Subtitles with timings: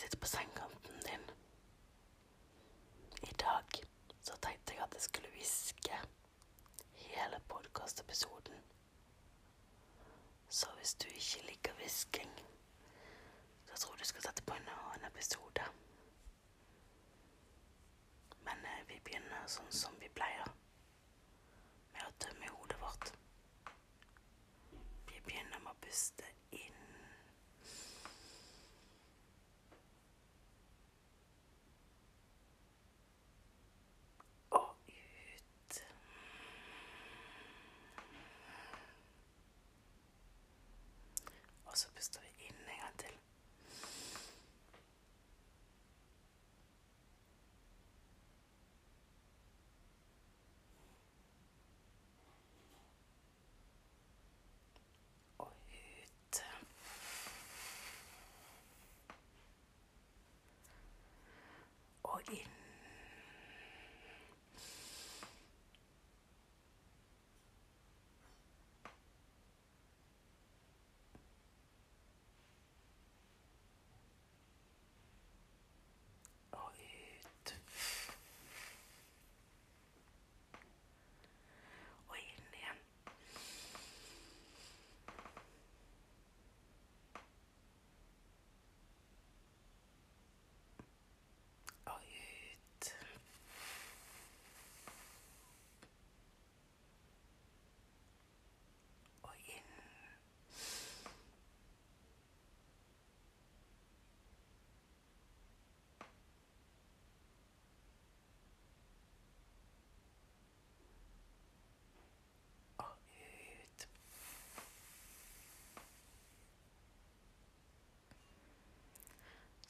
[0.00, 1.24] sitte på sengekanten din?
[3.22, 3.80] I dag
[4.22, 6.00] så tenkte jeg at jeg skulle hviske
[7.06, 8.62] hele podkastepisoden.
[10.48, 12.32] Så hvis du ikke liker hvisking,
[13.66, 15.64] så tror jeg du skal sette på en annen episode.
[18.44, 20.48] Men eh, vi begynner sånn som vi pleier,
[21.94, 23.12] med å tømme hodet vårt.
[25.10, 26.26] Vi begynner med å puste
[26.56, 26.78] inn.
[34.58, 35.80] Og ut.
[41.86, 42.29] Og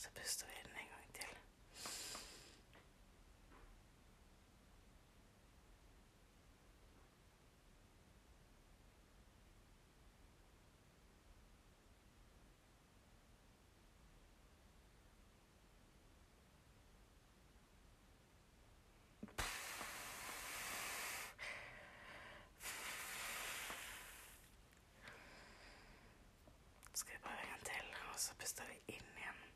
[0.01, 1.33] Så puster vi inn en gang til.
[26.95, 29.50] Skal vi prøve en gang til, så puster vi inn igjen.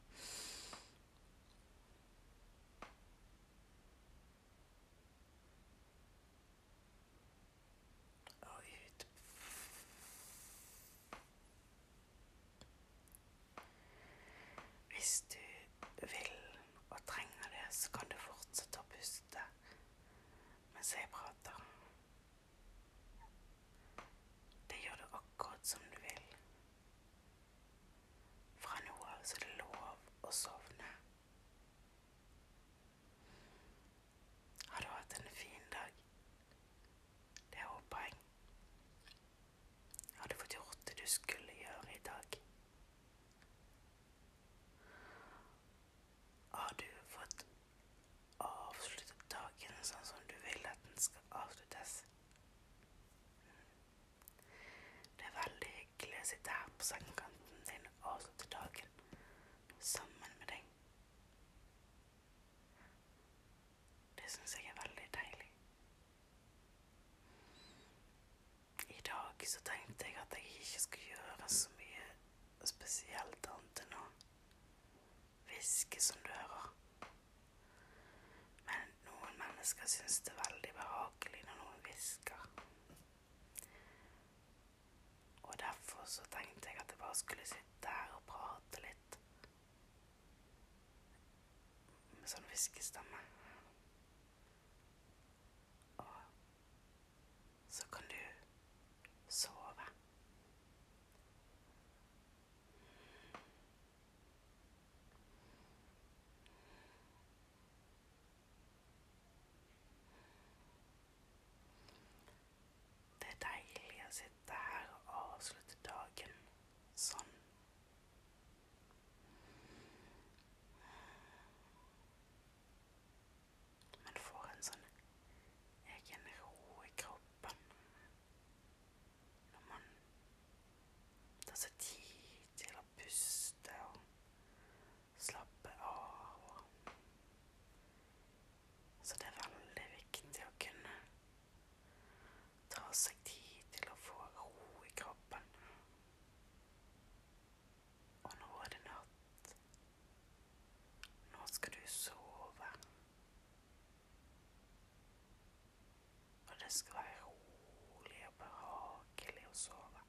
[156.75, 160.01] skal være rolig og behagelig å sove.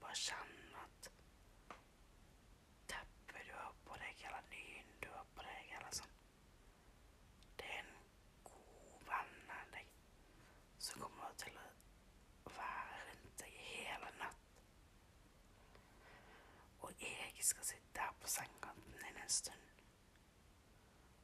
[0.00, 1.10] Bare kjenn at
[2.92, 6.16] teppet du har på deg, eller dynen du har på deg, eller sånn
[7.60, 7.92] Det er en
[8.48, 9.92] god venn av deg
[10.88, 14.46] som kommer til å være rundt deg hele natt.
[16.88, 19.69] Og jeg skal sitte der på sengekanten din en stund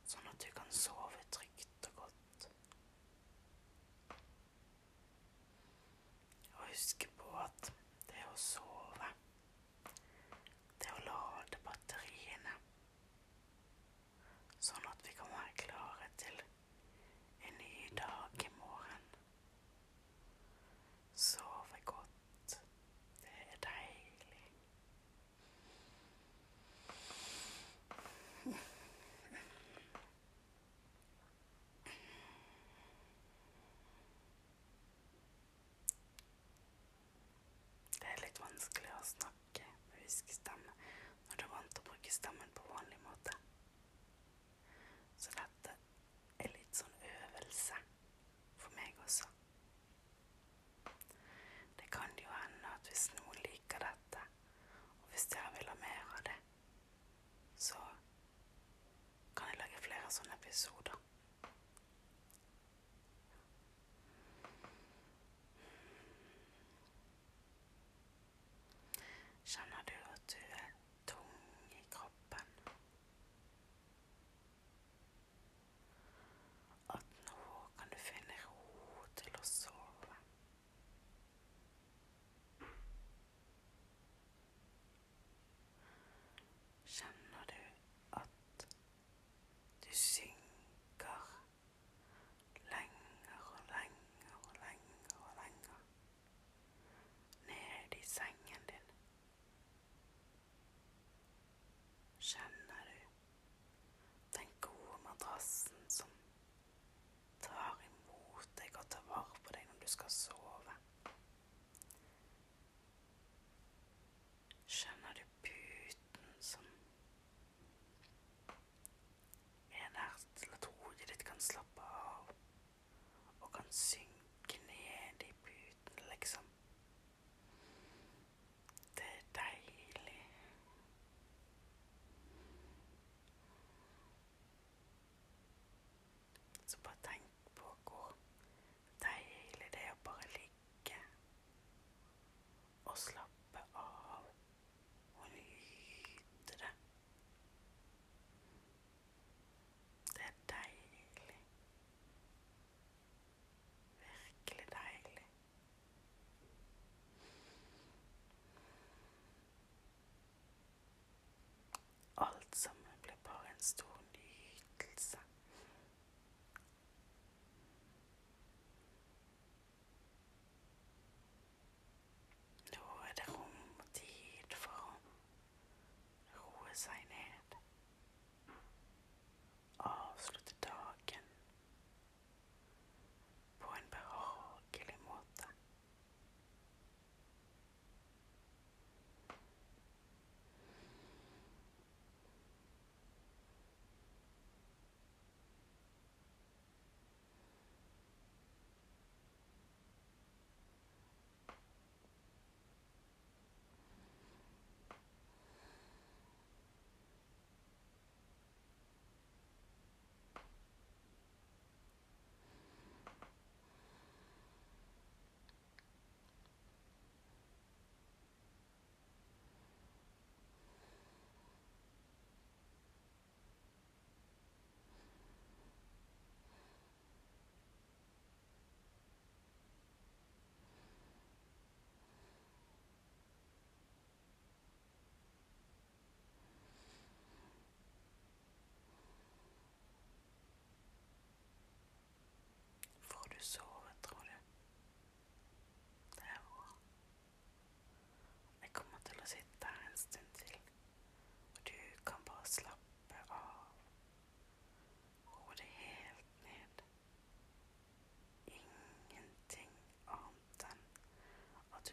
[0.09, 1.46] sånn at du kan sove trygt.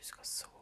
[0.03, 0.52] ですがそう。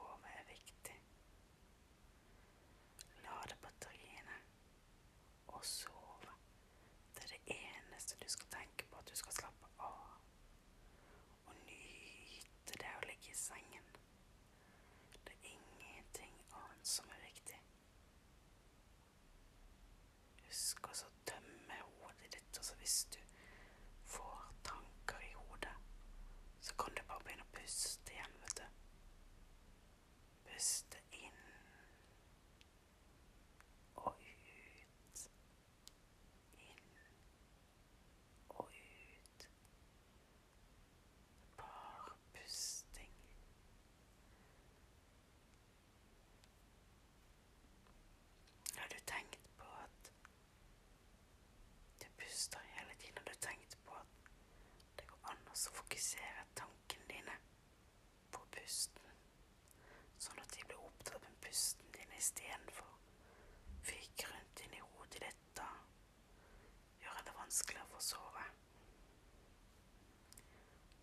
[67.51, 68.45] Gjøre det få å sove.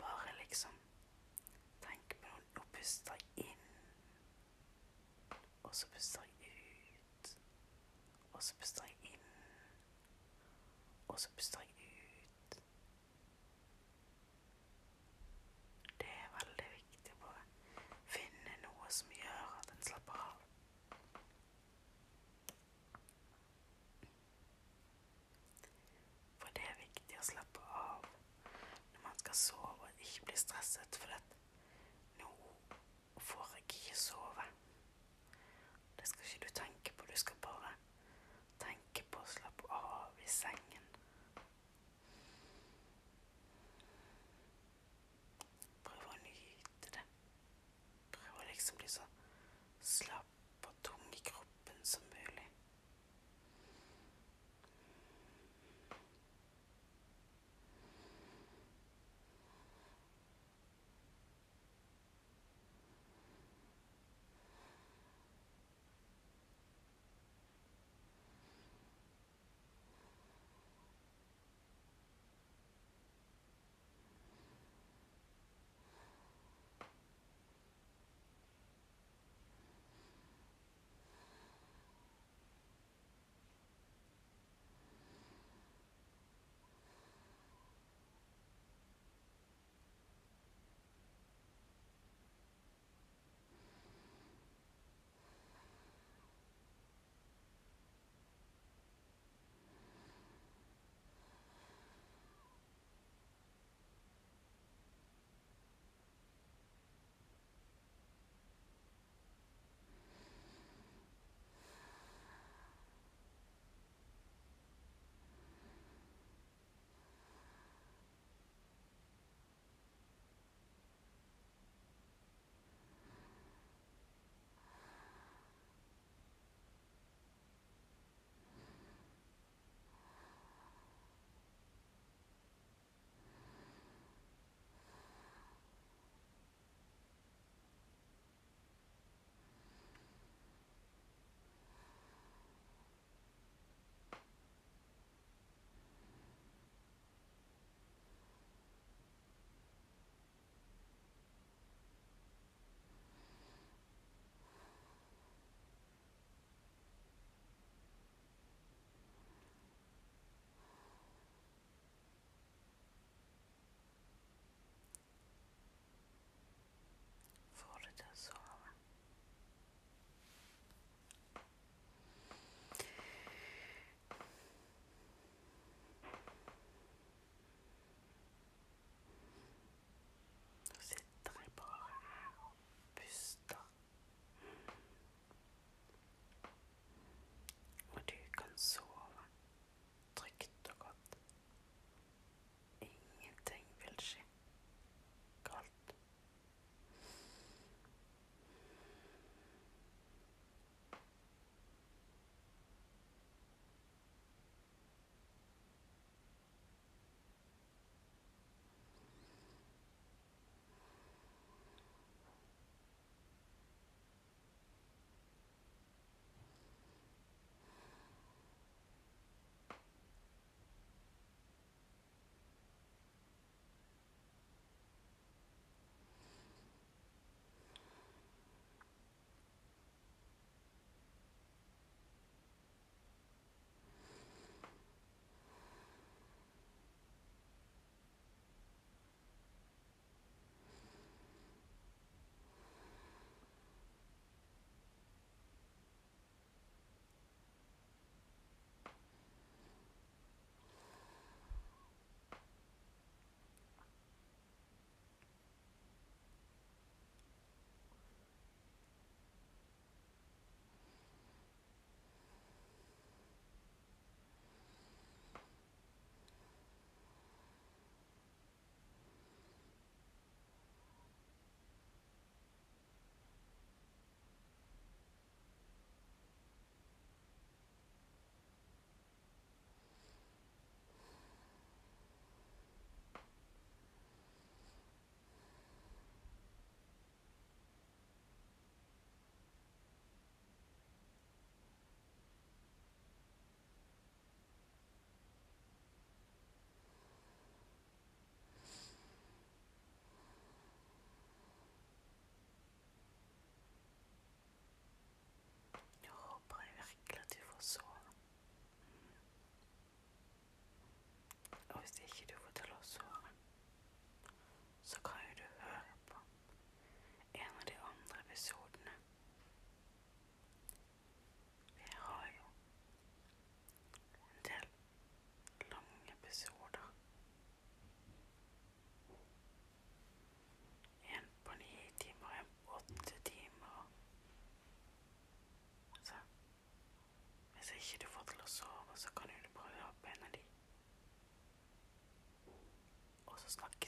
[0.00, 0.76] Bare liksom
[1.84, 2.44] tenk på noe.
[2.56, 3.66] nå puster jeg inn,
[5.62, 7.32] og så puster jeg ut,
[8.32, 9.26] og så puster jeg inn,
[11.08, 12.58] og så puster jeg ut.
[16.00, 17.44] Det er veldig viktig å bare
[18.14, 20.44] finne noe som gjør at en slapper av.
[26.38, 30.98] For det er viktig å slappe av når man skal sove og ikke bli stresset,
[30.98, 31.36] for at
[32.18, 32.30] nå
[33.30, 33.57] får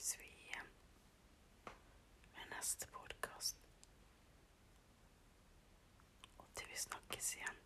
[0.01, 0.67] snakkes vi igjen
[2.35, 3.57] ved neste podkast.
[6.39, 7.59] Og til vi snakkes igjen